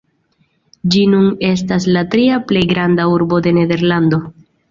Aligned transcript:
Ĝi 0.93 1.03
nun 1.11 1.27
estas 1.49 1.85
la 1.97 2.03
tria 2.15 2.39
plej 2.51 2.65
granda 2.73 3.07
urbo 3.17 3.43
de 3.49 3.53
Nederlando. 3.61 4.23